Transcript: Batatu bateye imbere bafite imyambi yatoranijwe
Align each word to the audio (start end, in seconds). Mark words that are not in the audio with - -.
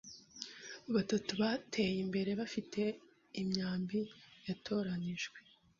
Batatu 0.93 1.31
bateye 1.41 1.95
imbere 2.05 2.31
bafite 2.41 2.81
imyambi 3.41 3.99
yatoranijwe 4.47 5.39